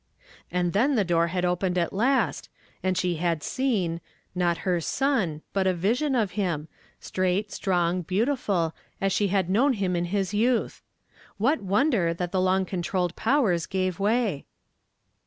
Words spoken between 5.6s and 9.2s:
a vision of him, straiplit, strong, beautiful, as